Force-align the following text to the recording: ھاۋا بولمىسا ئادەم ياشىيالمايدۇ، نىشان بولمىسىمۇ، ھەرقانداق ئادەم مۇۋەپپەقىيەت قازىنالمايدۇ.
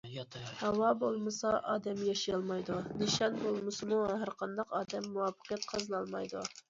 ھاۋا 0.59 0.87
بولمىسا 1.01 1.51
ئادەم 1.73 2.01
ياشىيالمايدۇ، 2.07 2.79
نىشان 3.03 3.37
بولمىسىمۇ، 3.43 4.01
ھەرقانداق 4.23 4.75
ئادەم 4.79 5.11
مۇۋەپپەقىيەت 5.19 5.69
قازىنالمايدۇ. 5.75 6.43